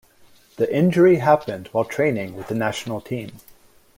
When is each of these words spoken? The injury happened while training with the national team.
The 0.57 0.75
injury 0.75 1.17
happened 1.17 1.67
while 1.71 1.85
training 1.85 2.35
with 2.35 2.47
the 2.47 2.55
national 2.55 3.01
team. 3.01 3.33